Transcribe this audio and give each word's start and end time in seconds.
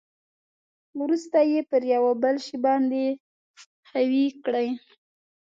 ورسته 1.01 1.39
یې 1.51 1.59
پر 1.69 1.81
یو 1.93 2.05
بل 2.23 2.35
شي 2.45 2.57
باندې 2.65 3.03
ښوي 3.87 4.25
کړئ. 4.43 4.67